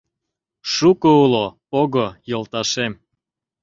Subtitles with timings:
[0.73, 2.93] Шуко уло- пого, йолташем.